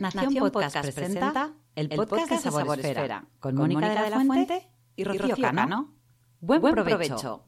[0.00, 5.36] Nación Podcast presenta el podcast de Sabor Esfera con Mónica de la Fuente y Rocío
[5.36, 5.94] Cano.
[6.40, 7.44] Buen provecho.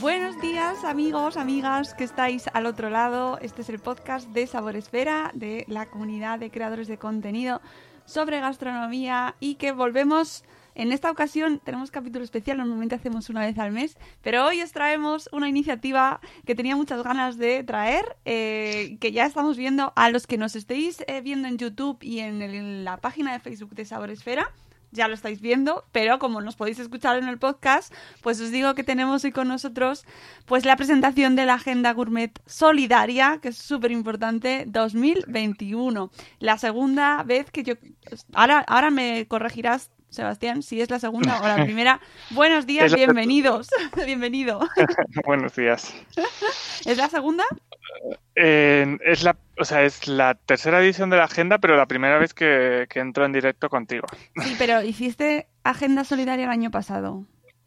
[0.00, 3.38] Buenos días amigos, amigas que estáis al otro lado.
[3.42, 7.60] Este es el podcast de Sabor Esfera, de la comunidad de creadores de contenido
[8.06, 10.44] sobre gastronomía y que volvemos
[10.78, 14.70] en esta ocasión tenemos capítulo especial, normalmente hacemos una vez al mes, pero hoy os
[14.70, 20.08] traemos una iniciativa que tenía muchas ganas de traer, eh, que ya estamos viendo a
[20.08, 23.84] los que nos estéis eh, viendo en YouTube y en, la página de Facebook de
[23.84, 24.52] Sabor Esfera.
[24.92, 28.74] Ya lo estáis viendo, pero como nos podéis escuchar en el podcast, pues os digo
[28.74, 30.06] que tenemos hoy con nosotros
[30.46, 36.10] pues la presentación de la Agenda Gourmet Solidaria, que es súper importante, 2021.
[36.38, 37.74] La segunda vez que yo...
[38.32, 42.00] Ahora, ahora me corregirás, Sebastián, si es la segunda o la primera.
[42.30, 43.68] Buenos días, bienvenidos.
[44.06, 44.60] Bienvenido.
[45.24, 45.94] Buenos días.
[46.86, 47.44] ¿Es la segunda?
[48.34, 52.18] Eh, es la, o sea, es la tercera edición de la agenda, pero la primera
[52.18, 54.06] vez que, que entro en directo contigo.
[54.42, 57.24] Sí, pero hiciste Agenda Solidaria el año pasado.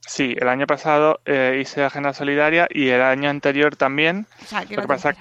[0.08, 4.26] Sí, el año pasado eh, hice agenda solidaria y el año anterior también.
[4.42, 5.20] O sea, que Lo que pasa que,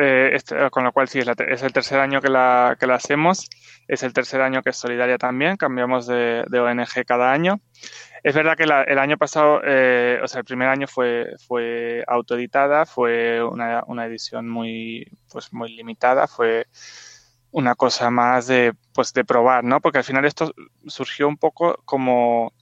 [0.00, 2.86] eh, este- con lo cual sí, es, la es el tercer año que la, que
[2.86, 3.50] la hacemos.
[3.88, 5.56] Es el tercer año que es solidaria también.
[5.56, 7.60] Cambiamos de, de ONG cada año.
[8.24, 12.04] Es verdad que la- el año pasado, eh, o sea, el primer año fue, fue
[12.08, 16.66] autoeditada, fue una, una edición muy, pues muy limitada, fue
[17.52, 19.80] una cosa más de, pues de probar, ¿no?
[19.80, 20.52] Porque al final esto
[20.86, 22.52] surgió un poco como,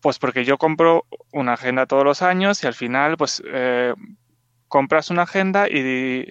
[0.00, 3.94] pues porque yo compro una agenda todos los años y al final, pues eh,
[4.68, 6.26] compras una agenda y,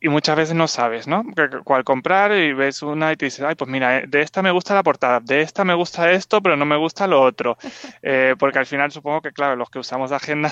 [0.00, 1.24] y muchas veces no sabes, ¿no?
[1.36, 4.42] Que- Cuál comprar y ves una y te dices, ay, pues mira, eh, de esta
[4.42, 7.56] me gusta la portada, de esta me gusta esto, pero no me gusta lo otro.
[8.02, 10.50] Eh, porque al final supongo que, claro, los que usamos agenda,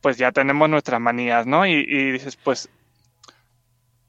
[0.00, 1.66] pues ya tenemos nuestras manías, ¿no?
[1.66, 2.68] Y, y dices, pues,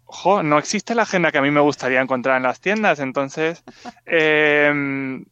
[0.05, 3.63] ojo, no existe la agenda que a mí me gustaría encontrar en las tiendas, entonces,
[4.05, 5.25] em,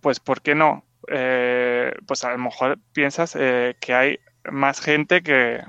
[0.00, 0.84] pues, ¿por qué no?
[1.08, 4.18] Eh, pues a lo mejor piensas eh, que hay
[4.50, 5.60] más gente que,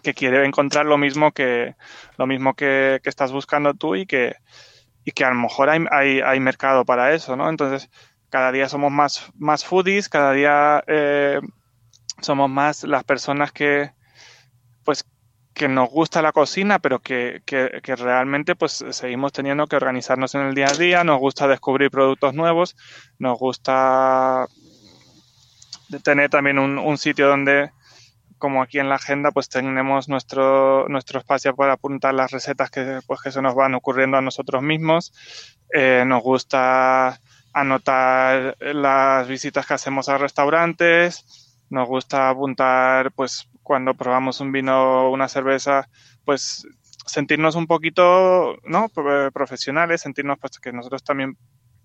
[0.00, 1.74] que quiere encontrar lo mismo que
[2.16, 4.36] lo mismo que, que estás buscando tú y que
[5.04, 7.48] y que a lo mejor hay, hay, hay mercado para eso, ¿no?
[7.48, 7.90] Entonces,
[8.28, 11.40] cada día somos más, más foodies, cada día eh,
[12.20, 13.92] somos más las personas que
[14.84, 15.04] pues
[15.52, 20.34] que nos gusta la cocina, pero que, que, que realmente pues seguimos teniendo que organizarnos
[20.34, 22.76] en el día a día, nos gusta descubrir productos nuevos,
[23.18, 24.46] nos gusta
[26.04, 27.72] tener también un, un sitio donde
[28.40, 32.98] como aquí en la agenda, pues tenemos nuestro, nuestro espacio para apuntar las recetas que,
[33.06, 35.12] pues, que se nos van ocurriendo a nosotros mismos.
[35.72, 37.20] Eh, nos gusta
[37.52, 41.62] anotar las visitas que hacemos a restaurantes.
[41.70, 45.88] Nos gusta apuntar, pues, cuando probamos un vino o una cerveza,
[46.24, 46.66] pues
[47.06, 48.88] sentirnos un poquito, ¿no?
[48.88, 51.36] Pro- Profesionales, sentirnos pues que nosotros también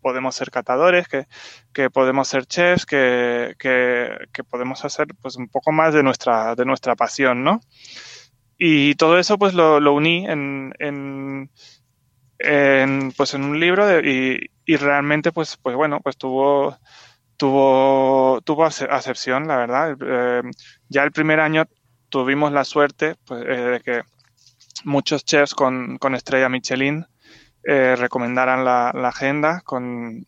[0.05, 1.25] podemos ser catadores, que,
[1.73, 6.63] que podemos ser chefs, que, que, podemos hacer pues un poco más de nuestra, de
[6.63, 7.59] nuestra pasión, ¿no?
[8.59, 10.73] Y todo eso pues lo, lo uní en,
[12.37, 16.77] en, pues en un libro y, y realmente pues, pues bueno, pues tuvo,
[17.37, 19.97] tuvo, tuvo ace- acepción, la verdad.
[19.99, 20.41] Eh,
[20.87, 21.65] ya el primer año
[22.09, 24.01] tuvimos la suerte pues, eh, de que
[24.83, 27.07] muchos chefs con, con estrella Michelin
[27.65, 30.25] eh, recomendaran la, agenda con,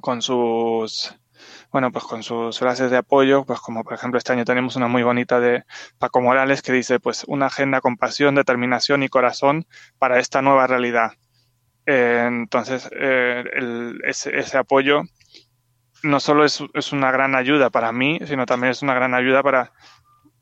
[0.00, 1.14] con sus
[1.70, 4.88] bueno pues con sus frases de apoyo pues como por ejemplo este año tenemos una
[4.88, 5.64] muy bonita de
[5.98, 9.66] Paco Morales que dice pues una agenda con pasión determinación y corazón
[9.98, 11.12] para esta nueva realidad.
[11.86, 15.02] Eh, entonces eh, el- ese, ese apoyo
[16.02, 19.42] no solo es, es una gran ayuda para mí sino también es una gran ayuda
[19.42, 19.72] para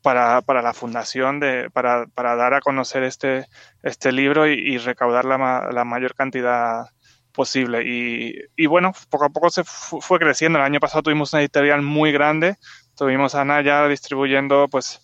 [0.03, 3.47] para, para la fundación de, para, para dar a conocer este,
[3.81, 6.85] este libro y, y recaudar la, la mayor cantidad
[7.31, 7.81] posible.
[7.83, 10.59] Y, y bueno, poco a poco se fu- fue creciendo.
[10.59, 12.57] El año pasado tuvimos una editorial muy grande,
[12.95, 14.99] tuvimos a Naya distribuyendo pues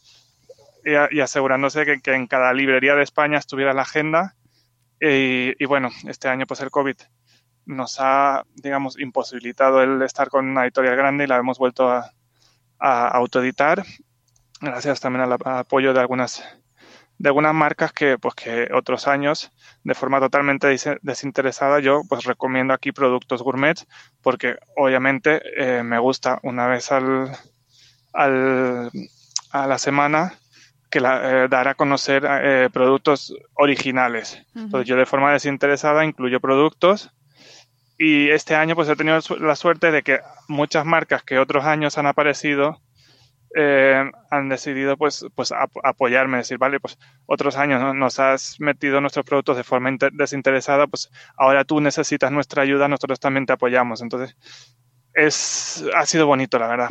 [0.85, 4.35] y asegurándose que, que en cada librería de España estuviera la agenda.
[5.01, 6.95] Y, y bueno, este año pues el COVID
[7.65, 12.11] nos ha, digamos, imposibilitado el estar con una editorial grande y la hemos vuelto a,
[12.79, 13.83] a autoeditar,
[14.61, 16.43] gracias también al apoyo de algunas
[17.17, 19.51] de algunas marcas que pues que otros años
[19.83, 23.77] de forma totalmente desinteresada yo pues recomiendo aquí productos gourmet
[24.21, 27.31] porque obviamente eh, me gusta una vez al,
[28.13, 28.89] al
[29.51, 30.39] a la semana
[30.89, 34.41] que la, eh, dar a conocer eh, productos originales.
[34.55, 37.11] Entonces yo de forma desinteresada incluyo productos
[37.97, 41.97] y este año pues he tenido la suerte de que muchas marcas que otros años
[41.97, 42.81] han aparecido
[43.55, 45.51] eh, han decidido pues, pues
[45.83, 51.09] apoyarme, decir, vale, pues otros años nos has metido nuestros productos de forma desinteresada, pues
[51.37, 54.01] ahora tú necesitas nuestra ayuda, nosotros también te apoyamos.
[54.01, 54.37] Entonces,
[55.13, 56.89] es, ha sido bonito, la verdad.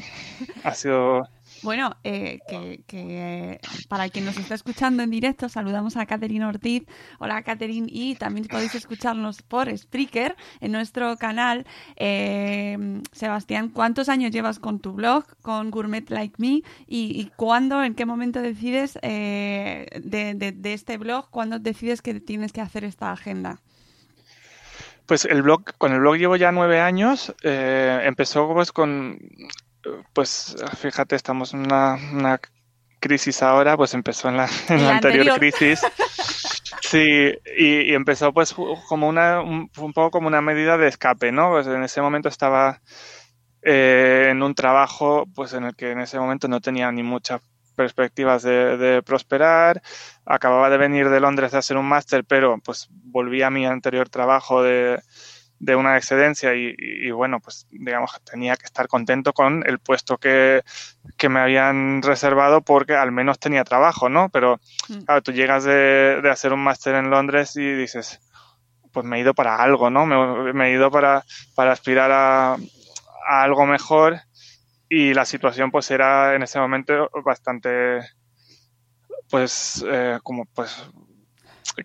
[0.64, 1.28] Ha sido
[1.62, 2.38] bueno, eh,
[2.86, 6.84] que, para quien nos está escuchando en directo, saludamos a Catherine Ortiz.
[7.18, 7.88] Hola, Catherine.
[7.90, 11.66] Y también podéis escucharnos por Spreaker en nuestro canal.
[11.96, 16.62] Eh, Sebastián, ¿cuántos años llevas con tu blog, con Gourmet Like Me?
[16.86, 22.60] ¿Y, cuándo, en qué momento decides eh, de, este blog, cuándo decides que tienes que
[22.60, 23.60] hacer esta agenda?
[25.06, 27.34] Pues el blog, con el blog llevo ya nueve años.
[27.42, 29.18] empezó pues con
[30.18, 32.40] pues fíjate, estamos en una,
[32.98, 35.80] crisis ahora, pues empezó en la, anterior, crisis.
[36.80, 38.52] Sí, y, empezó pues
[38.88, 41.50] como una, un, poco como una medida de escape, ¿no?
[41.50, 42.80] Pues en ese momento estaba
[43.62, 47.40] eh, en un trabajo pues en el que en ese momento no tenía ni muchas
[47.76, 49.80] perspectivas de, de, prosperar.
[50.26, 54.08] Acababa de venir de Londres a hacer un máster, pero pues volví a mi anterior
[54.08, 55.00] trabajo de,
[55.60, 60.18] de una excedencia y, bueno, pues digamos que tenía que estar contento con el puesto
[60.18, 60.62] que,
[61.28, 64.28] me habían reservado porque al menos tenía trabajo, ¿no?
[64.28, 65.04] Pero mm.
[65.04, 68.20] claro, tú llegas de, hacer un máster en Londres y dices,
[68.92, 70.06] pues me he ido para algo, ¿no?
[70.06, 71.24] Me, he ido para,
[71.54, 72.56] para aspirar a,
[73.28, 74.20] algo mejor
[74.88, 78.00] y la situación pues era en ese momento bastante
[79.28, 80.88] pues eh, como pues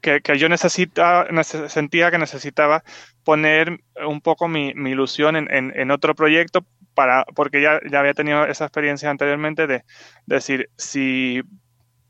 [0.02, 2.84] que, yo necesita, sentía que necesitaba
[3.24, 8.66] poner un poco mi, ilusión en, otro proyecto para, porque ya, ya había tenido esa
[8.66, 9.84] experiencia anteriormente de,
[10.26, 11.42] decir, si,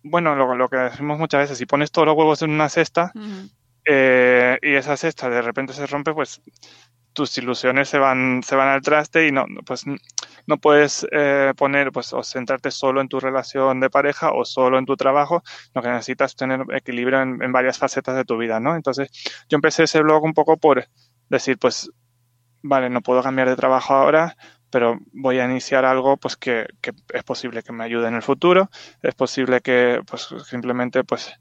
[0.04, 3.12] bueno, lo, que decimos muchas veces, si pones todos los huevos en una cesta
[3.86, 6.42] eh, y esa cesta de repente se rompe, pues
[7.14, 9.86] tus ilusiones se van, se van al traste y no, pues
[10.48, 14.78] no puedes eh, poner, pues, o centrarte solo en tu relación de pareja o solo
[14.78, 15.44] en tu trabajo,
[15.74, 18.76] lo que necesitas tener equilibrio en, en varias facetas de tu vida, ¿no?
[18.76, 19.10] Entonces,
[19.50, 20.88] yo empecé ese blog un poco por
[21.30, 21.90] decir, pues,
[22.62, 24.36] vale, no puedo cambiar de trabajo ahora,
[24.74, 28.24] pero voy a iniciar algo pues que, que, es posible que me ayude en el
[28.24, 28.72] futuro,
[29.04, 31.32] es posible que pues simplemente pues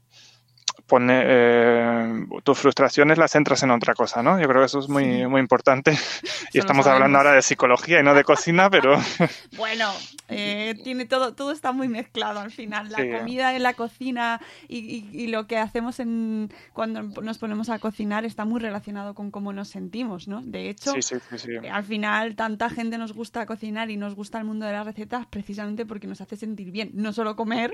[0.87, 4.39] pone, eh, tus frustraciones las centras en otra cosa, ¿no?
[4.39, 5.97] Yo creo que eso es muy, muy importante.
[6.53, 8.97] y estamos hablando ahora de psicología y no de cocina, pero...
[9.57, 9.91] bueno,
[10.27, 12.89] eh, tiene todo, todo está muy mezclado al final.
[12.89, 17.79] La comida en la cocina y, y, lo que hacemos en, cuando nos ponemos a
[17.79, 20.41] cocinar está muy relacionado con cómo nos sentimos, ¿no?
[20.41, 24.65] De hecho, eh, al final tanta gente nos gusta cocinar y nos gusta el mundo
[24.65, 26.91] de las recetas precisamente porque nos hace sentir bien.
[26.93, 27.71] No solo comer,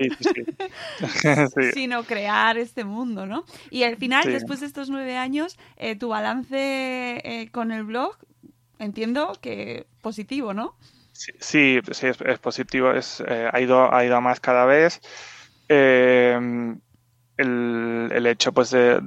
[1.74, 3.44] sino crear este mundo ¿no?
[3.70, 8.16] Y al final, después de estos nueve años, eh, tu balance eh, con el blog,
[8.78, 10.76] entiendo que positivo, ¿no?
[11.12, 11.80] Sí, sí,
[12.24, 15.00] es, positivo, es, eh, ha, ido, ha ido a más cada vez.
[15.68, 16.80] el,
[17.36, 19.00] el, hecho, pues, de,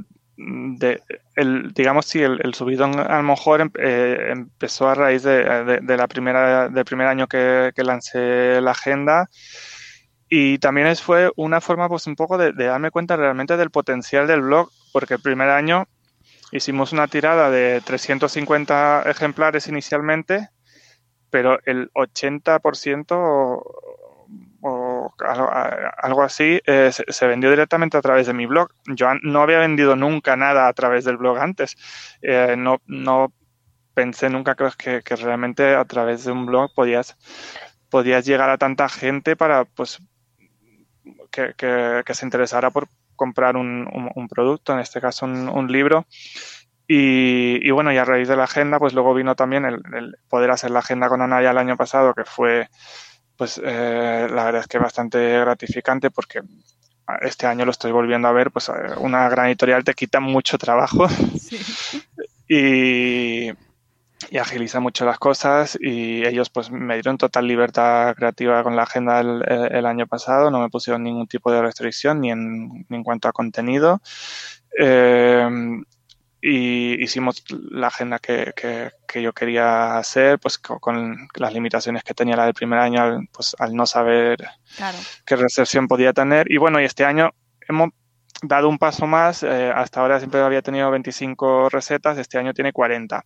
[1.35, 6.69] el, digamos, sí, el, el, subidón a lo mejor empezó a raíz de, la primera,
[6.69, 9.29] del primer año que, que lancé la agenda
[10.35, 14.41] y también fue una forma pues un poco de, darme cuenta realmente del potencial del
[14.41, 15.87] blog, porque el primer año
[16.51, 20.49] hicimos una tirada de 350 ejemplares inicialmente,
[21.29, 23.15] pero el 80%
[24.61, 25.13] o,
[26.01, 28.71] algo así eh, se, vendió directamente a través de mi blog.
[28.87, 31.75] Yo no había vendido nunca nada a través del blog antes.
[32.23, 33.31] Eh, no, no
[33.93, 37.19] pensé nunca que, que, realmente a través de un blog podías
[37.91, 39.99] podías llegar a tanta gente para pues
[41.33, 46.05] que, se interesara por comprar un, producto, en este caso un, libro.
[46.87, 50.71] Y, bueno, y a raíz de la agenda, pues luego vino también el, poder hacer
[50.71, 52.69] la agenda con Anaya el año pasado, que fue,
[53.37, 56.41] pues eh, la verdad es que bastante gratificante porque
[57.21, 60.57] este año lo estoy volviendo a ver, pues eh, una gran editorial te quita mucho
[60.57, 61.07] trabajo.
[62.55, 63.49] Y,
[64.29, 68.83] y agiliza mucho las cosas y ellos pues me dieron total libertad creativa con la
[68.83, 73.33] agenda el, año pasado, no me pusieron ningún tipo de restricción ni en, cuanto a
[73.33, 74.01] contenido.
[74.79, 75.47] Eh,
[76.45, 78.53] y hicimos la agenda que,
[79.07, 83.55] que, yo quería hacer, pues con, las limitaciones que tenía la del primer año, pues
[83.59, 84.45] al no saber
[85.25, 86.51] qué recepción podía tener.
[86.51, 87.31] Y bueno, y este año
[87.69, 87.91] hemos
[88.41, 92.73] dado un paso más, eh, hasta ahora siempre había tenido 25 recetas, este año tiene
[92.73, 93.23] 40.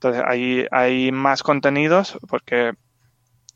[0.00, 2.72] Entonces, ahí hay más contenidos porque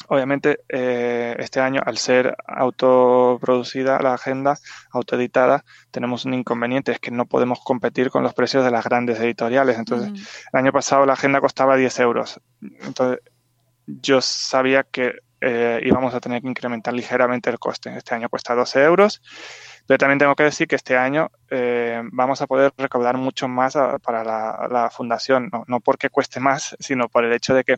[0.09, 4.59] obviamente eh, este año al ser autoproducida la agenda,
[4.91, 9.19] autoeditada, tenemos un inconveniente, es que no podemos competir con los precios de las grandes
[9.21, 9.79] editoriales.
[9.79, 10.11] Entonces,
[10.53, 12.39] el año pasado la agenda costaba 10 euros.
[12.61, 13.21] Entonces,
[13.87, 17.97] yo sabía que eh, íbamos a tener que incrementar ligeramente el coste.
[17.97, 19.23] Este año cuesta 12 euros
[19.87, 23.75] pero también tengo que decir que este año eh, vamos a poder recaudar mucho más
[24.03, 27.77] para la, fundación, no, porque cueste más, sino por el hecho de que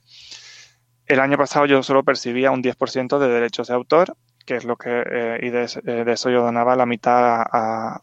[1.07, 4.77] el año pasado yo solo percibía un 10% de derechos de autor, que es lo
[4.77, 8.01] que, eh, y eh, de, eso yo donaba la mitad a,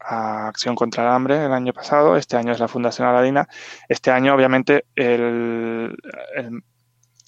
[0.00, 3.46] Acción contra el Hambre el año pasado, este año es la Fundación Aladina.
[3.90, 5.98] Este año, obviamente, el,
[6.34, 6.62] el,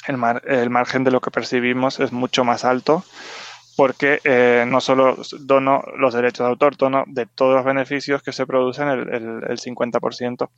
[0.07, 3.05] el margen de lo que percibimos es mucho más alto
[3.77, 8.33] porque eh, no solo dono los derechos de autor, dono de todos los beneficios que
[8.33, 10.49] se producen el, el, 50%.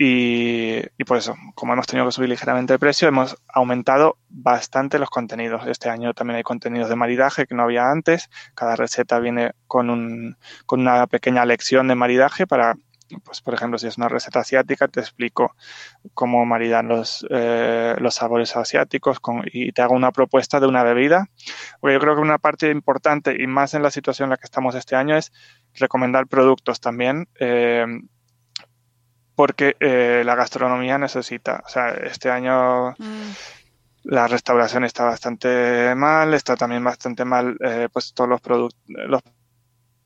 [0.00, 5.00] Y, y, por eso, como hemos tenido que subir ligeramente el precio, hemos aumentado bastante
[5.00, 5.66] los contenidos.
[5.66, 8.30] Este año también hay contenidos de maridaje que no había antes.
[8.54, 12.76] Cada receta viene con, un, con una pequeña lección de maridaje para
[13.24, 15.54] pues por ejemplo, si es una receta asiática, te explico
[16.14, 21.28] cómo maridan los, eh, los sabores asiáticos y te hago una propuesta de una bebida.
[21.80, 24.44] Porque yo creo que una parte importante, y más en la situación en la que
[24.44, 25.32] estamos este año, es
[25.74, 27.28] recomendar productos también.
[27.40, 27.86] Eh,
[29.34, 33.30] porque eh, la gastronomía necesita, o sea, este año mm.
[34.02, 37.56] la restauración está bastante mal, está también bastante mal,
[37.92, 39.22] pues todos los productos, los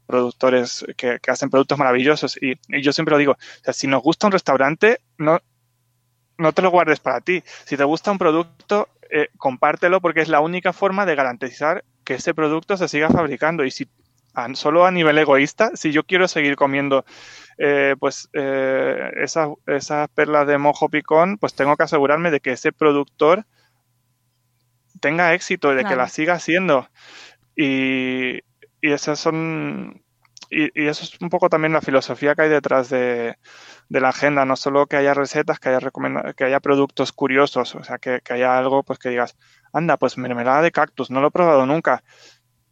[0.07, 2.39] productores que, hacen productos maravillosos.
[2.41, 3.37] Y, yo siempre lo digo,
[3.73, 5.41] si nos gusta un restaurante, no,
[6.39, 7.43] no te lo guardes para ti.
[7.65, 12.15] Si te gusta un producto, eh, compártelo porque es la única forma de garantizar que
[12.15, 13.65] ese producto se siga fabricando.
[13.65, 13.89] Y si
[14.55, 17.05] solo a nivel egoísta, si yo quiero seguir comiendo
[17.59, 22.53] eh, pues eh, esas, esas perlas de mojo picón, pues tengo que asegurarme de que
[22.53, 23.45] ese productor
[25.01, 26.89] tenga éxito, de que la siga haciendo.
[27.57, 28.41] Y,
[28.83, 30.03] y esas son
[30.51, 33.39] y, eso es un poco también la filosofía que hay detrás de,
[33.89, 35.91] la agenda, no solo que haya recetas, que haya
[36.37, 39.37] que haya productos curiosos, o sea, que, haya algo pues que digas,
[39.73, 42.05] anda, pues mermelada de cactus, no lo he probado nunca.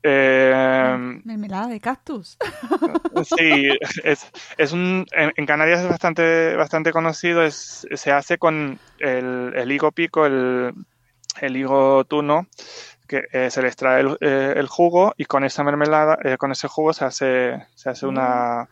[0.02, 2.36] Eh, mermelada de cactus.
[3.36, 3.68] Sí,
[4.04, 9.72] es, es un, en, Canarias es bastante, bastante conocido, es, se hace con el, el
[9.72, 10.72] higo pico, el,
[11.40, 12.46] el higo tuno,
[13.06, 16.68] que eh, se le extrae eh, el, jugo y con esa mermelada, eh, con ese
[16.68, 18.68] jugo se hace, se hace una,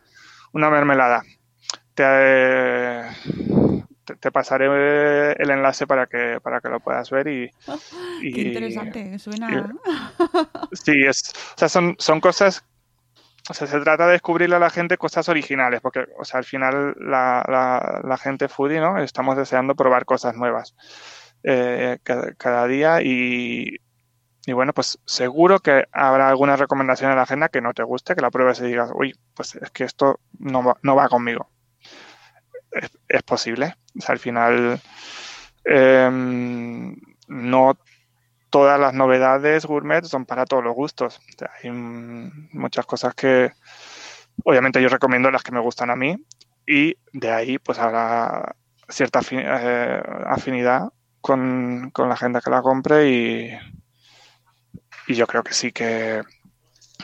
[0.53, 1.23] una mermelada.
[1.93, 3.01] Te,
[4.19, 7.51] te, pasaré el enlace para que, para que lo puedas ver y...
[8.21, 9.73] Qué interesante, suena...
[10.71, 12.63] sí, es, o sea, son, son cosas
[13.49, 16.43] o sea, se trata de descubrirle a la gente cosas originales, porque, o sea, al
[16.43, 18.99] final la, la, la gente foodie, ¿no?
[19.01, 20.75] Estamos deseando probar cosas nuevas
[21.43, 23.77] cada, cada, día y,
[24.45, 28.15] y bueno, pues seguro que habrá alguna recomendación en la agenda que no te guste,
[28.15, 31.49] que la pruebes y digas, uy, pues es que esto no va, no va conmigo.
[33.07, 33.75] Es, posible.
[34.07, 34.81] Al final,
[35.63, 36.95] em,
[37.27, 37.77] no
[38.49, 41.19] todas las novedades gourmet son para todos los gustos.
[41.61, 43.51] hay muchas cosas que,
[44.43, 46.15] obviamente, yo recomiendo las que me gustan a mí
[46.65, 48.55] y de ahí, pues habrá
[48.87, 50.89] cierta eh, afinidad
[51.21, 53.49] con, con la agenda que la compre y
[55.09, 56.21] y yo creo que sí que,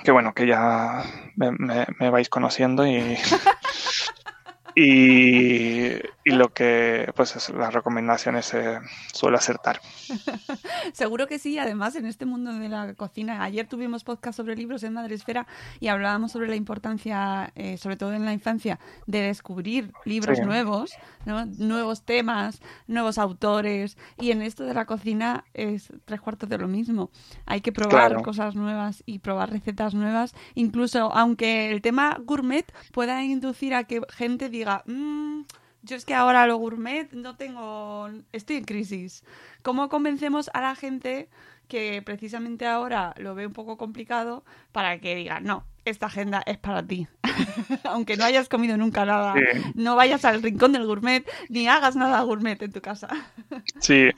[0.03, 1.03] que bueno, que ya
[1.35, 3.17] me, vais conociendo y,
[4.75, 8.79] y, y, lo que, pues es, las recomendaciones se
[9.13, 9.79] suele acertar.
[10.93, 13.43] Seguro que sí, además en este mundo de la cocina.
[13.43, 15.45] Ayer tuvimos podcast sobre libros en Madresfera
[15.79, 20.93] y hablábamos sobre la importancia, eh, sobre todo en la infancia, de descubrir libros nuevos,
[21.25, 23.95] nuevos temas, nuevos autores.
[24.19, 27.11] Y en esto de la cocina es tres cuartos de lo mismo.
[27.45, 33.23] Hay que probar cosas nuevas y probar recetas nuevas, incluso aunque el tema gourmet pueda
[33.23, 34.81] inducir a que gente diga...
[34.87, 35.43] Mm,
[35.85, 39.23] yo es que ahora lo gourmet no tengo, estoy en crisis.
[39.61, 41.29] ¿Cómo convencemos a la gente
[41.67, 46.57] que precisamente ahora lo ve un poco complicado para que diga, no, esta agenda es
[46.57, 47.07] para ti.
[47.83, 49.35] Aunque no hayas comido nunca nada,
[49.73, 53.07] no vayas al rincón del gourmet ni hagas nada gourmet en tu casa.
[53.79, 54.09] sí,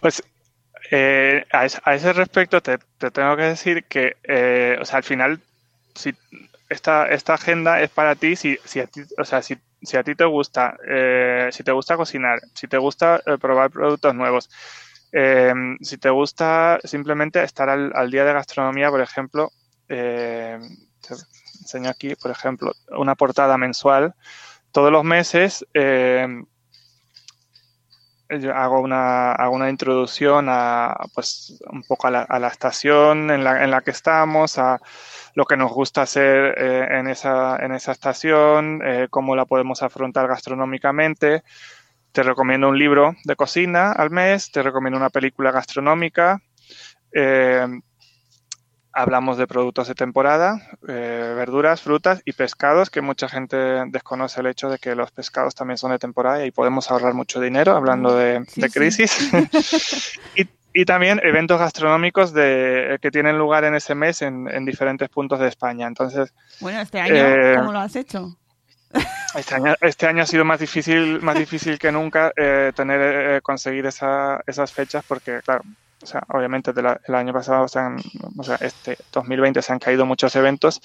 [0.00, 0.22] pues
[0.90, 5.40] eh, a, ese respecto te, tengo que decir que, eh, o sea, al final,
[5.94, 6.14] si
[6.68, 8.80] esta, esta agenda es para ti, si, si,
[9.18, 12.78] o sea, si si a ti te gusta, eh, si te gusta cocinar, si te
[12.78, 14.50] gusta eh, probar productos nuevos,
[15.12, 19.50] eh, si te gusta simplemente estar al, día de gastronomía, por ejemplo,
[19.86, 20.54] te
[21.60, 24.14] enseño aquí, por ejemplo, una portada mensual.
[24.70, 25.66] Todos los meses
[28.54, 33.44] hago una, hago una introducción a, pues, un poco a la, a la estación en
[33.44, 34.80] la, en la, que estamos, a
[35.34, 39.82] lo que nos gusta hacer eh, en, esa, en esa estación, eh, cómo la podemos
[39.82, 41.42] afrontar gastronómicamente.
[42.12, 46.40] Te recomiendo un libro de cocina al mes, te recomiendo una película gastronómica.
[47.12, 47.66] Eh,
[48.92, 53.56] hablamos de productos de temporada, eh, verduras, frutas y pescados, que mucha gente
[53.86, 57.40] desconoce el hecho de que los pescados también son de temporada y podemos ahorrar mucho
[57.40, 59.30] dinero hablando de, crisis.
[60.74, 65.48] y, también eventos gastronómicos de, que tienen lugar en ese mes en, diferentes puntos de
[65.48, 65.86] España.
[65.86, 68.36] Entonces, bueno, este año, eh, ¿cómo lo has hecho?
[69.34, 73.86] Este año, este año ha sido más difícil, más difícil que nunca eh, tener conseguir
[73.86, 75.62] esa, esas fechas porque, claro,
[76.02, 77.94] o sea, obviamente el año pasado, o sea,
[78.60, 80.80] este 2020 se han caído muchos eventos.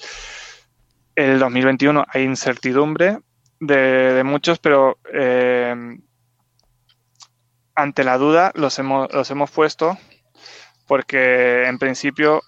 [1.14, 3.18] El 2021 hay incertidumbre
[3.60, 5.74] de, muchos, pero eh,
[7.74, 9.98] ante la duda los hemos, los hemos puesto
[10.88, 12.42] porque en principio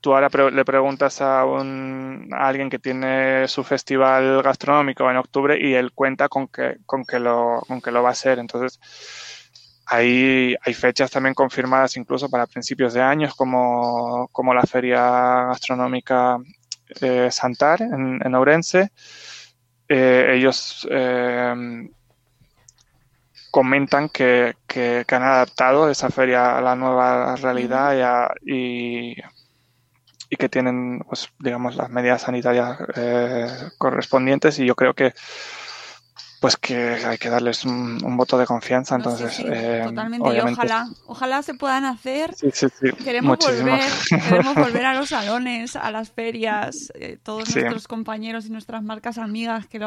[0.00, 5.74] tú ahora le preguntas a, un, alguien que tiene su festival gastronómico en octubre y
[5.74, 8.38] él cuenta con que, con que, lo, con que lo va a hacer.
[8.38, 8.78] Entonces,
[9.86, 16.38] hay, fechas también confirmadas incluso para principios de años, como, como la Feria Gastronómica
[17.00, 18.90] eh, Santar en, en Ourense.
[19.88, 21.88] Eh, ellos eh,
[23.52, 29.14] comentan que, que, han adaptado esa feria a la nueva realidad y,
[30.28, 32.76] y, que tienen, pues, digamos, las medidas sanitarias
[33.78, 35.14] correspondientes y yo creo que
[36.40, 38.96] pues que hay que darles un, voto de confianza.
[38.96, 40.34] Entonces, eh, totalmente.
[40.34, 42.34] Y ojalá, ojalá se puedan hacer.
[42.34, 42.92] Sí, sí, sí.
[43.04, 46.92] Queremos volver, queremos volver a los salones, a las ferias.
[46.94, 49.80] Eh, todos nuestros compañeros y nuestras marcas amigas que,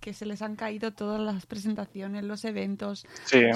[0.00, 3.06] que se les han caído todas las presentaciones, los eventos,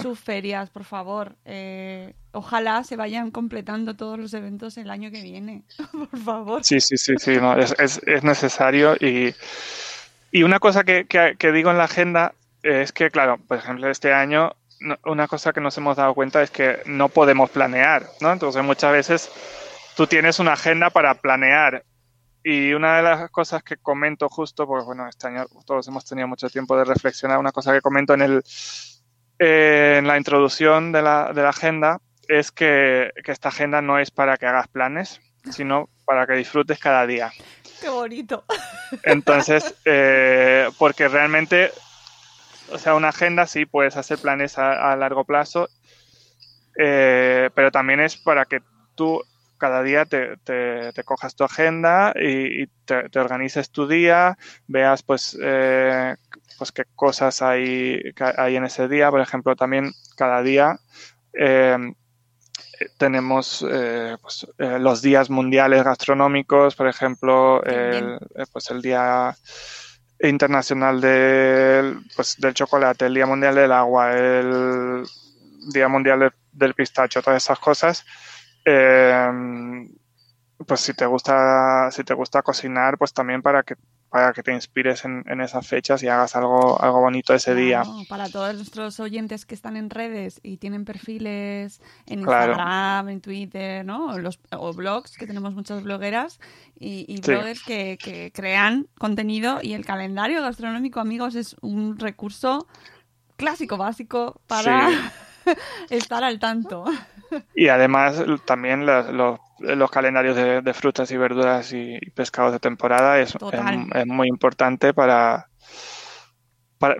[0.00, 1.36] sus ferias, por favor.
[1.44, 5.62] Eh, ojalá se vayan completando todos los eventos el año que viene,
[6.10, 6.64] por favor.
[6.64, 7.36] Sí, sí, sí, sí.
[7.36, 9.34] No, es, es, es necesario y
[10.32, 14.12] y una cosa que, que, digo en la agenda es que, claro, por ejemplo, este
[14.12, 14.52] año
[15.04, 18.32] una cosa que nos hemos dado cuenta es que no podemos planear, ¿no?
[18.32, 19.30] Entonces muchas veces
[19.96, 21.84] tú tienes una agenda para planear
[22.42, 26.26] y una de las cosas que comento justo, porque bueno, este año todos hemos tenido
[26.26, 28.42] mucho tiempo de reflexionar, una cosa que comento en, el,
[29.38, 33.98] eh, en la introducción de la, de la agenda es que, que esta agenda no
[33.98, 35.20] es para que hagas planes,
[35.50, 37.32] sino para que disfrutes cada día.
[37.80, 38.44] Qué bonito.
[39.02, 41.72] Entonces, eh, porque realmente,
[42.72, 45.68] o sea, una agenda sí puedes hacer planes a, largo plazo,
[46.78, 48.60] eh, pero también es para que
[48.94, 49.22] tú
[49.58, 50.36] cada día te,
[51.04, 56.16] cojas tu agenda y, te, organices tu día, veas pues, eh,
[56.58, 58.00] pues qué cosas hay,
[58.36, 59.10] hay en ese día.
[59.10, 60.78] Por ejemplo, también cada día
[62.96, 69.36] tenemos eh, pues, eh, los días mundiales gastronómicos, por ejemplo, el, eh, pues el Día
[70.22, 75.04] Internacional del, pues, del Chocolate, el Día Mundial del Agua, el
[75.72, 78.04] Día Mundial del Pistacho, todas esas cosas.
[80.66, 83.74] pues si te gusta, si te gusta cocinar, pues también para que
[84.12, 87.82] para que te inspires en, esas fechas y hagas algo, algo bonito ese día.
[88.10, 93.86] Para todos nuestros oyentes que están en redes y tienen perfiles en Instagram, en Twitter,
[93.86, 94.18] ¿no?
[94.18, 96.40] Los, o blogs, que tenemos muchas blogueras
[96.78, 102.66] y, bloggers que, crean contenido y el calendario gastronómico, amigos, es un recurso
[103.38, 104.90] clásico, básico para
[105.88, 106.84] estar al tanto.
[107.54, 113.34] Y además también los los calendarios de, frutas y verduras y, pescados de temporada es,
[113.94, 115.48] es, muy importante para,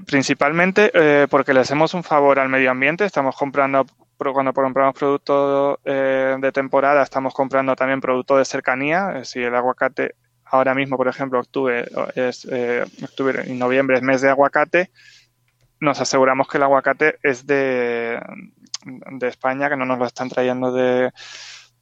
[0.07, 3.05] principalmente eh, porque le hacemos un favor al medio ambiente.
[3.05, 3.85] Estamos comprando,
[4.17, 9.25] cuando compramos productos eh, de temporada, estamos comprando también productos de cercanía.
[9.25, 10.15] Si el aguacate,
[10.45, 14.91] ahora mismo, por ejemplo, octubre, es, eh, octubre y noviembre es mes de aguacate,
[15.83, 18.21] nos aseguramos que el aguacate es de,
[18.85, 21.13] de España, que no nos lo están trayendo de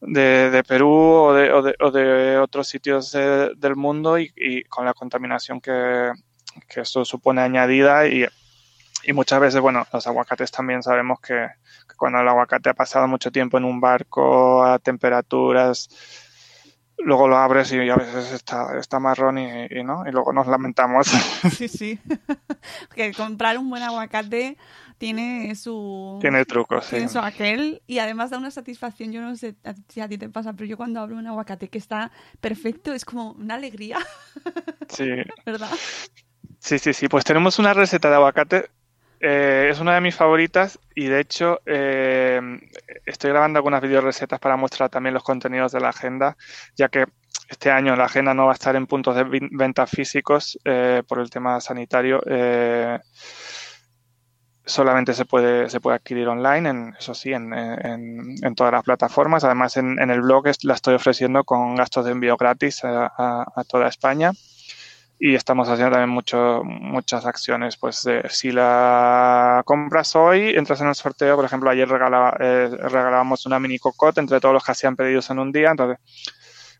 [0.00, 6.12] de, Perú o de, o, de, otros sitios del mundo y, con la contaminación que,
[6.68, 8.26] que esto supone añadida y,
[9.04, 11.48] y, muchas veces, bueno, los aguacates también sabemos que,
[11.96, 15.90] cuando el aguacate ha pasado mucho tiempo en un barco a temperaturas
[17.04, 20.46] luego lo abres y a veces está, está marrón y, y no, y luego nos
[20.46, 21.08] lamentamos.
[21.50, 21.98] Sí, sí.
[22.94, 24.56] que comprar un buen aguacate
[24.98, 26.18] tiene su...
[26.20, 26.96] Tiene trucos, sí.
[26.96, 29.12] tiene su aquel y además da una satisfacción.
[29.12, 29.56] Yo no sé
[29.88, 32.10] si a ti te pasa, pero yo cuando abro un aguacate que está
[32.40, 33.98] perfecto es como una alegría,
[34.88, 35.06] Sí,
[35.46, 35.70] ¿verdad?
[36.58, 37.08] sí, sí, sí.
[37.08, 38.70] Pues tenemos una receta de aguacate.
[39.20, 42.40] Eh, es una de mis favoritas y de hecho eh,
[43.06, 46.36] estoy grabando algunas videorecetas para mostrar también los contenidos de la agenda,
[46.76, 47.06] ya que
[47.48, 51.20] este año la agenda no va a estar en puntos de venta físicos eh, por
[51.20, 52.20] el tema sanitario.
[52.26, 52.98] eh,
[54.64, 59.42] solamente se puede, se puede adquirir online, en, eso sí, en, en- todas las plataformas.
[59.44, 64.32] Además, en, el blog la estoy ofreciendo con gastos de envío gratis a toda España.
[65.22, 67.76] Y estamos haciendo también mucho, muchas acciones.
[67.76, 71.36] Pues de- si la compras hoy, entras en el sorteo.
[71.36, 75.28] Por ejemplo, ayer regalaba- eh, regalábamos una mini cocotte entre todos los que hacían pedidos
[75.28, 75.70] en un día.
[75.72, 75.98] Entonces,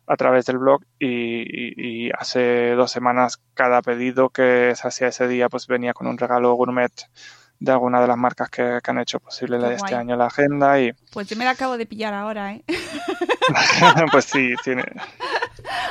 [0.07, 5.07] a través del blog y, y- y hace dos semanas cada pedido que se hacía
[5.09, 6.91] ese día pues venía con un regalo gourmet
[7.59, 9.93] de alguna de las marcas que, que han hecho posible Qué este guay.
[9.93, 12.63] año la agenda y Pues yo me la acabo de pillar ahora, ¿eh?
[14.11, 14.83] pues sí, tiene,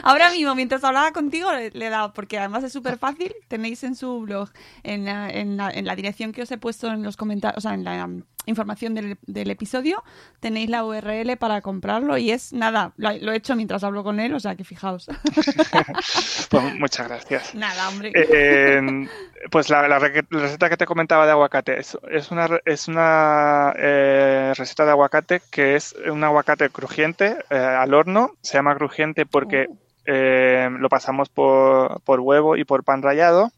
[0.02, 3.34] Ahora mismo, mientras hablaba contigo, le, le he dado, porque además es súper fácil.
[3.48, 4.50] Tenéis en su blog,
[4.82, 7.60] en la, en, la, en la dirección que os he puesto en los comentarios, o
[7.60, 10.02] sea, en la um, información del, del episodio,
[10.40, 14.18] tenéis la URL para comprarlo y es nada, lo, lo he hecho mientras hablo con
[14.18, 15.06] él, o sea que fijaos.
[16.50, 17.54] pues muchas gracias.
[17.54, 18.10] nada, hombre.
[18.14, 19.08] Eh, eh,
[19.50, 22.88] pues la, la re- la receta que te comentaba de aguacate es, es una, es
[22.88, 28.32] una eh, receta de aguacate que es un aguacate crujiente eh, al horno.
[28.42, 29.68] Se llama crujiente porque
[30.04, 33.50] eh, lo pasamos por, por huevo y por pan rallado.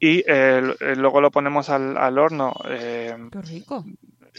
[0.00, 3.84] Y eh, l- luego lo ponemos al, al horno eh, Qué rico.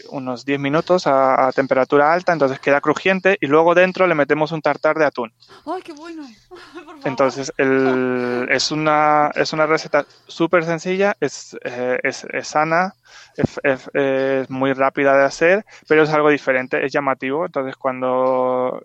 [0.08, 4.52] unos 10 minutos a, a temperatura alta, entonces queda crujiente y luego dentro le metemos
[4.52, 5.32] un tartar de atún.
[5.66, 6.22] ¡Ay, qué bueno!
[6.48, 6.96] Por favor.
[7.04, 12.94] Entonces, el- es, una, es una receta súper sencilla, es, eh, es, es sana,
[13.36, 17.44] es, es- es muy rápida de hacer, pero es algo diferente, es llamativo.
[17.46, 18.82] Entonces, cuando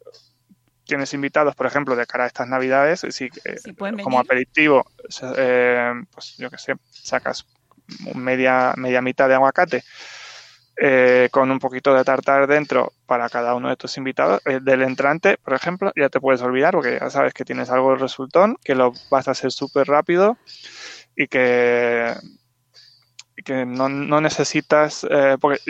[0.86, 4.86] tienes invitados, por ejemplo, de cara a estas navidades, si, eh, Sí, como aperitivo,
[5.38, 7.46] eh, pues yo qué sé, sacas
[8.14, 9.84] media, media mitad de aguacate
[10.78, 14.42] eh, con un poquito de tartar dentro para cada uno de tus invitados.
[14.46, 17.92] Eh, del entrante, por ejemplo, ya te puedes olvidar porque ya sabes que tienes algo
[17.92, 20.38] de resultón, que lo vas a hacer súper rápido
[21.16, 22.14] y que,
[23.46, 25.62] que no, no necesitas, eh, porque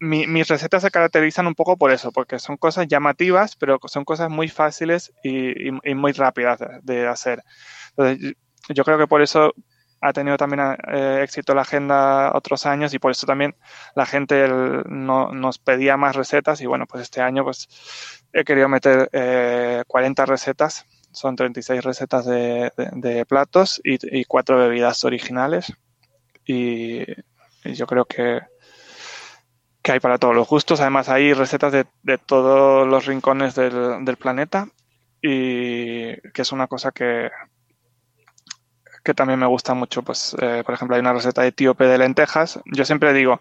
[0.00, 4.04] mi- mis recetas se caracterizan un poco por eso, porque son cosas llamativas, pero son
[4.04, 7.42] cosas muy fáciles y, y- y muy rápidas de, de hacer.
[7.96, 8.34] Entonces,
[8.70, 9.54] yo- creo que por eso
[10.00, 10.60] ha tenido también
[10.92, 13.56] eh, éxito la agenda otros años y por eso también
[13.96, 17.68] la gente el- no, nos pedía más recetas y bueno, pues este año pues
[18.32, 24.24] he querido meter eh, 40 recetas, son 36 recetas de, de- de platos y, y
[24.24, 25.72] cuatro bebidas originales
[26.46, 27.02] y,
[27.64, 28.40] y yo creo que,
[29.88, 31.86] que hay para todos los gustos, además hay recetas de,
[32.18, 34.68] todos los rincones del, planeta
[35.22, 37.30] y que es una cosa que,
[39.02, 40.02] que también me gusta mucho.
[40.02, 42.60] Pues, eh, por ejemplo, hay una receta etíope de lentejas.
[42.66, 43.40] Yo siempre digo,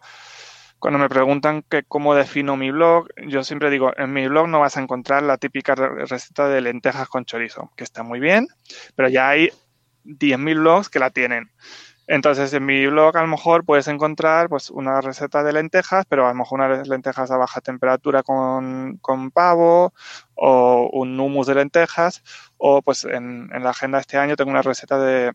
[0.79, 4.61] cuando me preguntan que cómo defino mi blog, yo siempre digo, en mi blog no
[4.61, 8.47] vas a encontrar la típica re- receta de lentejas con chorizo, que está muy bien,
[8.95, 9.49] pero ya hay
[10.05, 11.51] 10.000 blogs que la tienen.
[12.07, 16.25] Entonces, en mi blog a lo mejor puedes encontrar pues una receta de lentejas, pero
[16.25, 19.93] a lo mejor unas lentejas a baja temperatura con, con pavo
[20.35, 22.23] o un hummus de lentejas
[22.57, 25.33] o pues en, en la agenda este año tengo una receta de,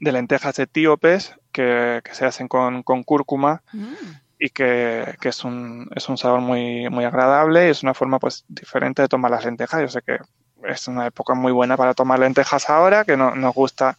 [0.00, 3.94] de lentejas etíopes que, que se hacen con, con cúrcuma Mm.
[4.38, 8.18] y que, que es, un, es un sabor muy, muy agradable y es una forma
[8.18, 9.80] pues diferente de tomar las lentejas.
[9.80, 10.18] Yo sé que
[10.64, 13.96] es una época muy buena para tomar lentejas ahora, que no, nos gusta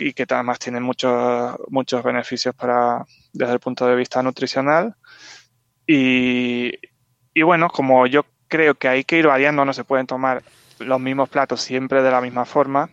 [0.00, 4.96] y que además tienen muchos, muchos beneficios para, desde el punto de vista nutricional.
[5.86, 6.72] Y,
[7.34, 10.42] y bueno, como yo creo que hay que ir variando, no se pueden tomar
[10.78, 12.90] los mismos platos siempre de la misma forma.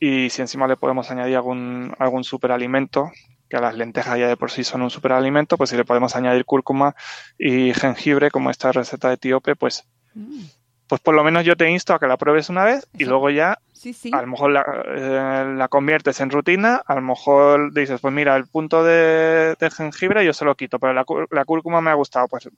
[0.00, 3.10] Y si encima le podemos añadir algún, algún superalimento,
[3.48, 6.14] que a las lentejas ya de por sí son un superalimento, pues si le podemos
[6.16, 6.94] añadir cúrcuma
[7.38, 9.86] y jengibre, como esta receta de etíope, pues,
[10.18, 10.44] Mm.
[10.88, 13.30] Pues por lo menos yo te insto a que la pruebes una vez y luego
[13.30, 14.10] ya Sí, sí.
[14.12, 14.64] a lo mejor la,
[14.96, 19.70] eh, la conviertes en rutina, a lo mejor dices, pues mira, el punto de, de
[19.70, 22.48] jengibre yo se lo quito, pero la, cú- la cúrcuma me ha gustado, pues,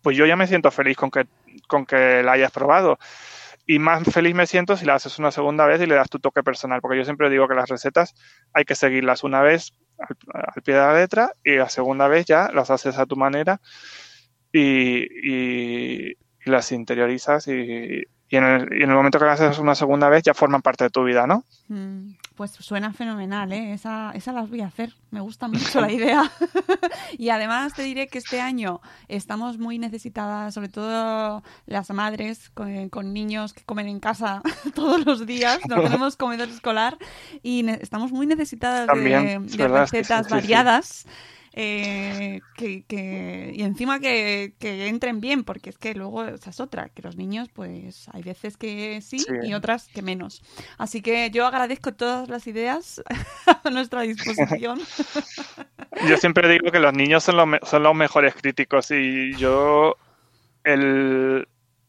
[0.00, 1.26] pues yo ya me siento feliz con que,
[1.68, 2.98] con que la hayas probado.
[3.66, 6.18] Y más feliz me siento si la haces una segunda vez y le das tu
[6.18, 8.14] toque personal, porque yo siempre digo que las recetas
[8.54, 12.26] hay que seguirlas una vez al, al pie de la letra y la segunda vez
[12.26, 13.60] ya las haces a tu manera
[14.52, 15.04] y,
[16.10, 19.58] y- y las interiorizas y, y en, el, y en el momento que lo haces
[19.58, 21.44] una segunda vez ya forman parte de tu vida, ¿no?
[21.68, 23.72] Mm, Pues suena fenomenal, ¿eh?
[23.74, 24.94] Esa, esa las voy a hacer.
[25.10, 26.22] Me gusta mucho la idea.
[27.18, 32.88] y además te diré que este año estamos muy necesitadas, sobre todo las madres con,
[32.88, 34.40] con niños que comen en casa
[34.74, 35.60] todos los días.
[35.68, 36.96] No tenemos comedor escolar
[37.42, 40.38] y estamos muy necesitadas de- También, es de, verdad, es que sí, recetas sí, sí.
[41.54, 46.60] Eh, que, que- y encima que, que entren bien, porque es que luego esa es
[46.60, 49.26] otra, que los niños, pues hay veces que sí, Sí.
[49.42, 50.42] y otras que menos.
[50.78, 53.02] Así que yo agradezco todas las ideas
[53.64, 54.80] a nuestra disposición.
[56.08, 59.96] Yo siempre digo que los niños son los, son los mejores críticos y yo
[60.64, 61.46] el,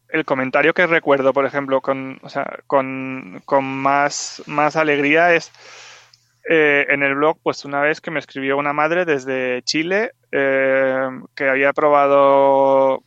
[0.10, 5.52] el comentario que recuerdo, por ejemplo, con, o sea, con, con más, más alegría es
[6.50, 11.08] eh, en el blog, pues una vez que me escribió una madre desde Chile eh,
[11.36, 13.04] que había probado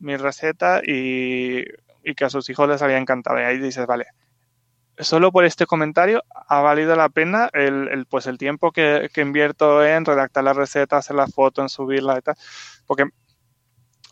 [0.00, 1.64] mi receta y,
[2.04, 3.40] y que a sus hijos les había encantado.
[3.40, 4.06] Y ahí dices, vale,
[4.98, 9.20] solo por este comentario ha valido la pena el, el, pues el tiempo que, que
[9.22, 12.36] invierto en redactar la receta, hacer la foto, en subirla y tal.
[12.86, 13.04] Porque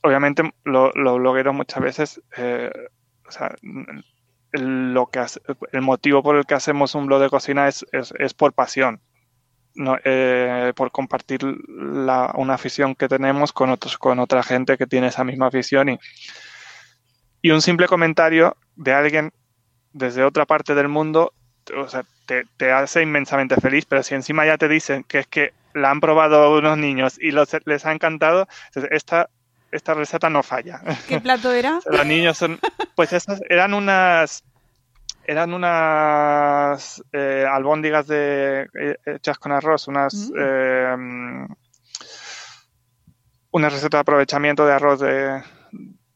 [0.03, 2.71] obviamente lo- los blogueros muchas veces, eh,
[4.59, 5.40] lo que hace-
[5.73, 9.01] el motivo por el que hacemos un blog de cocina es, es, por pasión.
[9.75, 15.09] No, eh, por compartir una afición que tenemos con otros, con otra gente que tiene
[15.09, 15.99] esa misma afición y,
[17.42, 19.33] y un simple comentario de alguien
[19.92, 21.33] desde otra parte del mundo,
[22.27, 25.90] te, te hace inmensamente feliz, pero si encima ya te dicen que es que la
[25.90, 28.49] han probado unos niños y los, les ha encantado,
[28.90, 29.31] esta,
[29.73, 30.81] esta receta no falla.
[31.09, 31.81] ¿Qué plato era?
[31.91, 32.59] Los niños son,
[32.95, 34.45] pues esas eran unas,
[35.27, 40.35] eran unas eh, albóndigas de, eh, hechas con arroz, unas, Mm.
[40.39, 41.47] eh,
[43.53, 45.43] una receta de aprovechamiento de arroz de,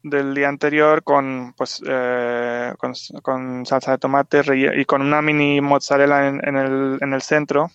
[0.03, 4.43] del día anterior con, pues, eh, con, con salsa de tomate
[4.79, 7.71] y con una mini mozzarella en, en el, en el centro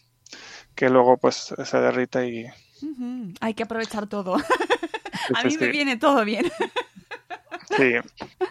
[0.75, 2.45] que luego pues se derrite y
[3.41, 4.35] Hay que aprovechar todo.
[5.33, 6.45] A sí, mí me viene todo bien.
[7.77, 7.93] Sí.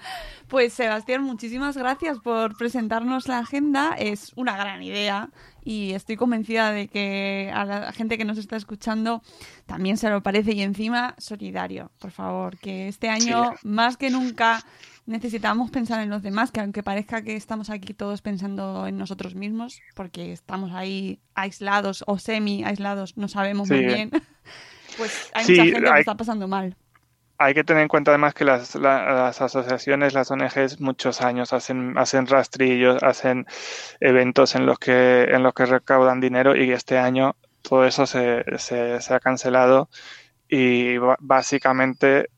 [0.48, 3.96] Pues Sebastián, muchísimas gracias por presentarnos la agenda.
[3.98, 5.30] Es una gran idea
[5.64, 9.22] y estoy convencida de que a la gente que nos está escuchando
[9.66, 14.62] también se lo parece y encima solidario, por favor, que este año más que nunca
[15.06, 19.34] necesitamos pensar en los demás, que aunque parezca que estamos aquí todos pensando en nosotros
[19.34, 24.10] mismos, porque estamos ahí aislados o semi aislados, no sabemos muy bien,
[24.96, 26.76] pues hay Sí, mucha gente que está pasando mal.
[27.38, 31.52] Hay que tener en cuenta además que las, la- las asociaciones, las ONGs, muchos años
[31.52, 33.44] hacen, hacen rastrillos, hacen
[34.00, 38.44] eventos en los que, en los que recaudan dinero y este año todo eso se,
[38.58, 39.88] se, se ha cancelado
[40.48, 42.28] y básicamente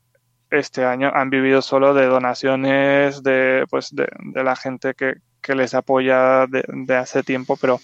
[0.49, 5.55] este año han vivido solo de donaciones de, pues de, de la gente que, que
[5.55, 7.79] les apoya de, de hace tiempo, pero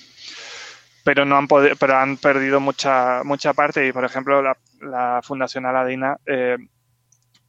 [1.04, 5.22] pero no han podido, pero han perdido mucha mucha parte y por ejemplo la, la
[5.24, 6.58] Fundación Aladina eh,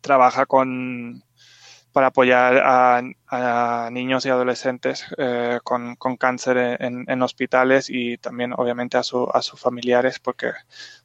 [0.01, 1.23] trabaja con
[1.93, 8.19] para apoyar a, a niños y adolescentes eh, con, con cáncer en, en hospitales y
[8.19, 10.51] también obviamente a, su, a sus familiares porque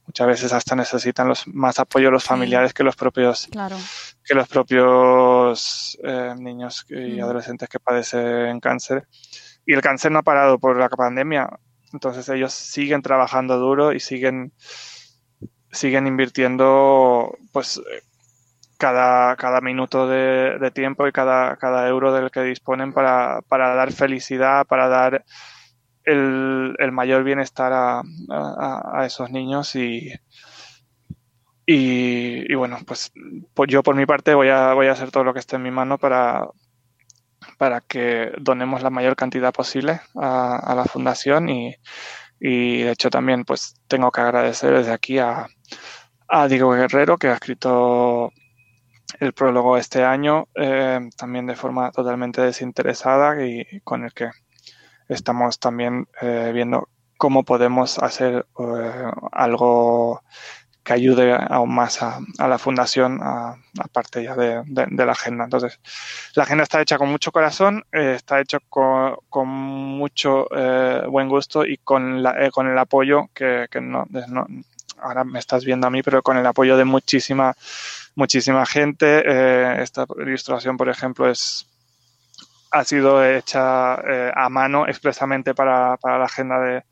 [0.08, 2.28] muchas veces hasta necesitan los más apoyo los Sí.
[2.30, 3.76] familiares que los propios Claro.
[4.24, 7.22] que los propios eh, niños y Mm.
[7.22, 9.06] adolescentes que padecen cáncer.
[9.64, 11.48] Y el cáncer no ha parado por la pandemia.
[11.92, 14.52] Entonces ellos siguen trabajando duro y siguen,
[15.72, 17.80] siguen invirtiendo pues
[18.78, 23.92] cada, cada minuto de, tiempo y cada, cada euro del que disponen para, para dar
[23.92, 25.24] felicidad, para dar
[26.04, 28.00] el, el mayor bienestar a,
[28.30, 30.12] a- a esos niños y,
[31.66, 33.12] y, y bueno, pues,
[33.54, 35.62] pues yo por mi parte voy a, voy a hacer todo lo que esté en
[35.62, 36.46] mi mano para,
[37.60, 41.76] para que donemos la mayor cantidad posible a, la fundación y,
[42.40, 45.46] y de hecho también pues tengo que agradecer desde aquí a,
[46.26, 48.32] a Diego Guerrero que ha escrito
[49.18, 54.30] el prólogo este año eh, también de forma totalmente desinteresada y con el que
[55.10, 60.22] estamos también eh, viendo cómo podemos hacer eh, algo
[60.82, 64.64] que ayude aún más a, la fundación, aparte ya de,
[65.04, 65.44] la agenda.
[65.44, 65.78] Entonces,
[66.34, 71.64] la agenda está hecha con mucho corazón, eh, está hecha con, mucho eh, buen gusto
[71.66, 74.06] y con, la- eh, con el apoyo que, no,
[74.98, 77.54] ahora me estás viendo a mí, pero con el apoyo de muchísima,
[78.14, 79.22] muchísima gente.
[79.26, 81.66] Eh, esta ilustración, por ejemplo, es
[82.72, 86.84] ha sido hecha a mano expresamente para, para la agenda de,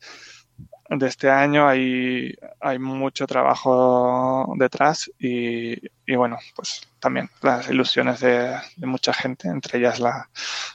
[0.89, 1.67] de este año.
[1.67, 5.73] Hay, hay mucho trabajo detrás y,
[6.05, 10.29] y bueno, pues también las ilusiones de, mucha gente, entre ellas la,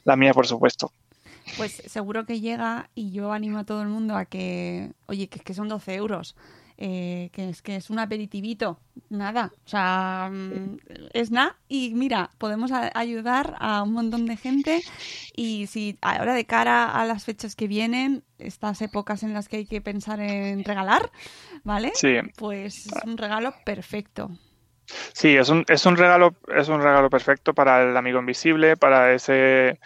[0.04, 0.92] la mía, por supuesto.
[1.56, 5.40] Pues seguro que llega y yo animo a todo el mundo a que, oye, que,
[5.40, 6.36] que son 12 euros.
[6.76, 10.78] Eh, que es que es un aperitivito, nada, o sea, mm,
[11.12, 14.82] es nada y mira, podemos ayudar a un montón de gente
[15.36, 19.58] y si ahora de cara a las fechas que vienen, estas épocas en las que
[19.58, 21.12] hay que pensar en regalar,
[21.62, 21.92] ¿vale?
[21.94, 22.16] Sí.
[22.36, 24.32] Pues es un regalo perfecto.
[24.86, 29.12] Sí, es un, es un regalo, es un regalo perfecto para el amigo invisible, para
[29.12, 29.80] ese,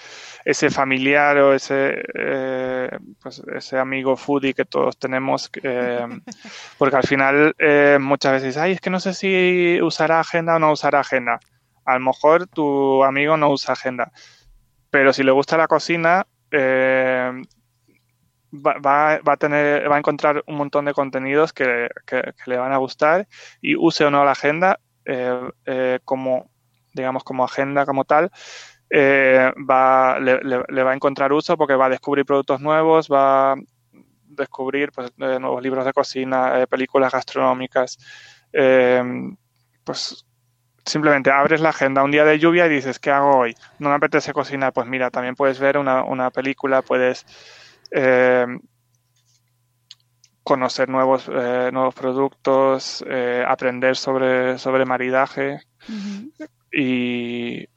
[0.44, 2.90] ese familiar o ese, eh,
[3.22, 6.06] pues ese amigo foodie que todos tenemos, eh,
[6.78, 10.58] porque al final eh, muchas veces, ay, es que no sé si usará agenda o
[10.58, 11.38] no usará agenda.
[11.84, 14.12] A lo mejor tu amigo no usa agenda,
[14.90, 16.26] pero si le gusta la cocina,
[18.50, 23.28] Va, va, va a encontrar un montón de contenidos que, que, le van a gustar
[23.60, 26.50] y use o no la agenda, eh, eh, como,
[26.92, 28.30] digamos, como agenda como tal,
[28.90, 33.56] eh, va, le, va a encontrar uso porque va a descubrir productos nuevos, va a
[34.26, 37.96] descubrir pues, nuevos libros de cocina, películas gastronómicas.
[39.82, 40.26] pues
[40.84, 43.54] simplemente abres la agenda un día de lluvia y dices, ¿qué hago hoy?
[43.78, 44.74] No me apetece cocinar.
[44.74, 47.24] Pues mira, también puedes ver una, una película, puedes
[50.48, 55.60] conocer nuevos, eh, nuevos productos, eh, aprender sobre, sobre maridaje.
[56.72, 57.68] Y...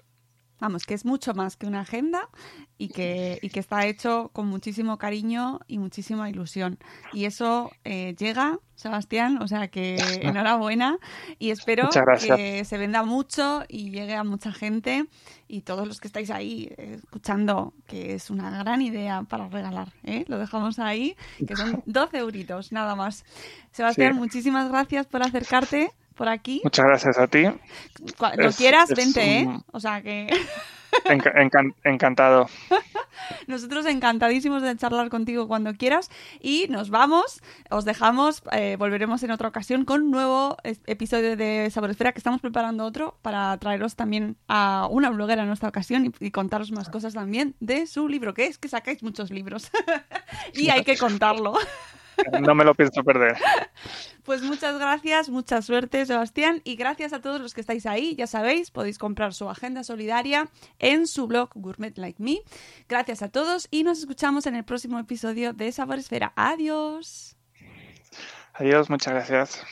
[0.62, 2.30] Vamos, que es mucho más que una agenda
[2.78, 6.78] y que, y que está hecho con muchísimo cariño y muchísima ilusión.
[7.14, 11.00] Y eso eh, llega, Sebastián, o sea que enhorabuena
[11.40, 15.08] y espero que se venda mucho y llegue a mucha gente
[15.48, 19.94] y todos los que estáis ahí escuchando que es una gran idea para regalar.
[20.04, 20.26] ¿eh?
[20.28, 21.16] Lo dejamos ahí,
[21.48, 23.26] que son 12 euritos, nada más.
[23.72, 26.62] Sebastián, muchísimas gracias por acercarte por aquí.
[26.64, 27.46] Muchas gracias a ti.
[28.18, 29.50] Cuando quieras, vente, ¿eh?
[29.72, 30.28] O sea que...
[31.84, 32.48] encantado.
[33.48, 39.32] Nosotros encantadísimos de charlar contigo cuando quieras y nos vamos, os dejamos, eh, volveremos en
[39.32, 44.38] otra ocasión con un nuevo episodio de Saboresfera que estamos preparando otro para traeros también
[44.48, 48.46] a una bloguera en nuestra ocasión y, contaros más cosas también de su libro, que
[48.46, 49.70] es que sacáis muchos libros
[50.54, 51.54] y hay que contarlo.
[52.42, 53.38] No me lo pienso perder.
[54.24, 58.16] Pues muchas gracias, mucha suerte, Sebastián, y gracias a todos los que estáis ahí.
[58.16, 62.42] Ya sabéis, podéis comprar su agenda solidaria en su blog Gourmet Like Me.
[62.88, 66.34] Gracias a todos y nos escuchamos en el próximo episodio de Sabor Esfera.
[66.36, 67.36] Adiós.
[68.54, 69.66] Adiós, muchas gracias.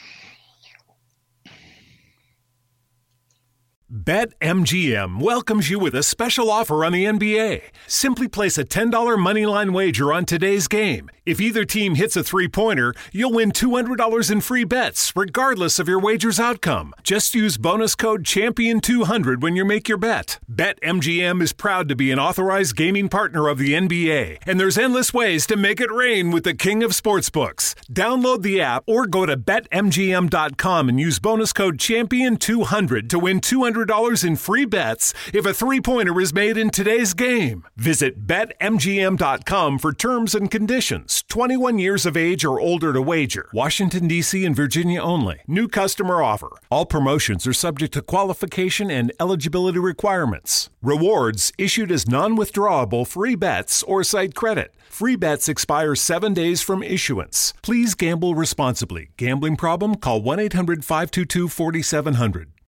[3.99, 7.63] BetMGM welcomes you with a special offer on the NBA.
[7.85, 11.09] Simply place a $10 moneyline wager on today's game.
[11.25, 15.87] If either team hits a three pointer, you'll win $200 in free bets, regardless of
[15.87, 16.93] your wager's outcome.
[17.03, 20.39] Just use bonus code CHAMPION200 when you make your bet.
[20.49, 25.13] BetMGM is proud to be an authorized gaming partner of the NBA, and there's endless
[25.13, 27.75] ways to make it rain with the king of sportsbooks.
[27.91, 33.88] Download the app or go to BetMGM.com and use bonus code CHAMPION200 to win 200
[33.89, 37.65] $100 in free bets if a three pointer is made in today's game.
[37.75, 41.23] Visit BetMGM.com for terms and conditions.
[41.27, 43.49] 21 years of age or older to wager.
[43.53, 44.45] Washington, D.C.
[44.45, 45.39] and Virginia only.
[45.47, 46.49] New customer offer.
[46.69, 50.69] All promotions are subject to qualification and eligibility requirements.
[50.81, 54.73] Rewards issued as non withdrawable free bets or site credit.
[54.89, 57.53] Free bets expire seven days from issuance.
[57.61, 59.09] Please gamble responsibly.
[59.17, 59.95] Gambling problem?
[59.95, 62.58] Call 1 800 522 4700.